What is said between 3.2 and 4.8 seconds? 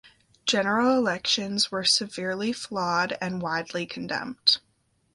and widely condemned.